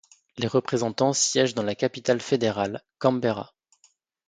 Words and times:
Les 0.37 0.47
représentants 0.47 1.13
siègent 1.13 1.53
dans 1.53 1.61
la 1.61 1.75
capitale 1.75 2.21
fédérale, 2.21 2.83
Canberra. 2.97 3.53